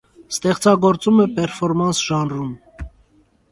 [0.35, 2.51] Ստեղծագործում է պերֆորմանս ժանրում։